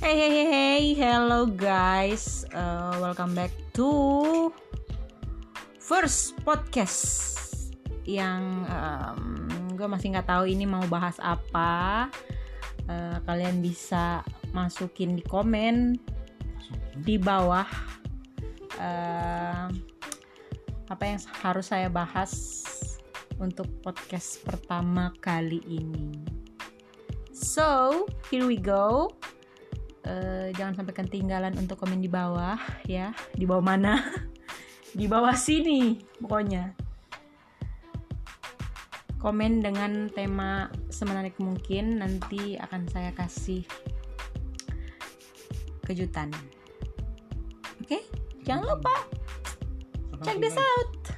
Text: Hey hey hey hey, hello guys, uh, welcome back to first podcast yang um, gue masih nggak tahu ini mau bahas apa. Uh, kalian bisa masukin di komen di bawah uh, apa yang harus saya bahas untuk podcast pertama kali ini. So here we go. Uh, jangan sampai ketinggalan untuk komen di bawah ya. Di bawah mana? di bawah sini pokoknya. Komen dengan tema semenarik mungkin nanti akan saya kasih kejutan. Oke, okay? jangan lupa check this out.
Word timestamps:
Hey 0.00 0.16
hey 0.16 0.32
hey 0.32 0.48
hey, 0.48 0.84
hello 0.96 1.44
guys, 1.44 2.48
uh, 2.56 2.96
welcome 3.04 3.36
back 3.36 3.52
to 3.76 4.48
first 5.76 6.40
podcast 6.40 7.36
yang 8.08 8.64
um, 8.64 9.44
gue 9.76 9.84
masih 9.84 10.16
nggak 10.16 10.24
tahu 10.24 10.48
ini 10.48 10.64
mau 10.64 10.80
bahas 10.88 11.20
apa. 11.20 12.08
Uh, 12.88 13.20
kalian 13.28 13.60
bisa 13.60 14.24
masukin 14.56 15.20
di 15.20 15.20
komen 15.20 16.00
di 17.04 17.20
bawah 17.20 17.68
uh, 18.80 19.68
apa 20.88 21.02
yang 21.04 21.20
harus 21.44 21.76
saya 21.76 21.92
bahas 21.92 22.32
untuk 23.36 23.68
podcast 23.84 24.40
pertama 24.48 25.12
kali 25.20 25.60
ini. 25.68 26.24
So 27.36 28.08
here 28.32 28.48
we 28.48 28.56
go. 28.56 29.19
Uh, 30.10 30.50
jangan 30.58 30.82
sampai 30.82 30.94
ketinggalan 30.98 31.54
untuk 31.54 31.78
komen 31.78 32.02
di 32.02 32.10
bawah 32.10 32.58
ya. 32.90 33.14
Di 33.30 33.46
bawah 33.46 33.62
mana? 33.62 34.02
di 34.98 35.06
bawah 35.06 35.38
sini 35.38 36.02
pokoknya. 36.18 36.74
Komen 39.22 39.62
dengan 39.62 40.10
tema 40.10 40.66
semenarik 40.90 41.38
mungkin 41.38 42.02
nanti 42.02 42.58
akan 42.58 42.90
saya 42.90 43.14
kasih 43.14 43.62
kejutan. 45.86 46.34
Oke, 47.78 48.00
okay? 48.00 48.02
jangan 48.42 48.74
lupa 48.74 48.94
check 50.24 50.40
this 50.40 50.56
out. 50.56 51.09